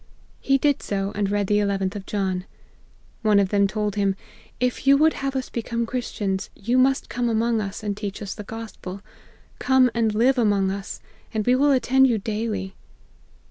He 0.39 0.57
did 0.57 0.81
so, 0.81 1.11
and 1.13 1.29
read 1.29 1.45
the 1.45 1.59
eleventh 1.59 1.95
of 1.95 2.07
John. 2.07 2.45
One 3.21 3.39
of 3.39 3.49
them 3.49 3.67
told 3.67 3.93
him, 3.93 4.15
* 4.39 4.59
if 4.69 4.87
you 4.87 4.97
would 4.97 5.13
have 5.13 5.35
us 5.35 5.47
become 5.49 5.85
Christians, 5.85 6.49
you 6.55 6.79
must 6.79 7.07
come 7.07 7.29
among 7.29 7.61
us, 7.61 7.83
and 7.83 7.95
teach 7.95 8.19
us 8.19 8.33
the 8.33 8.41
gospel. 8.43 9.03
Come 9.59 9.91
and 9.93 10.15
live 10.15 10.39
among 10.39 10.71
us, 10.71 11.01
and 11.35 11.45
we 11.45 11.53
will 11.53 11.69
attend 11.71 12.07
you 12.07 12.17
daily.' 12.17 12.73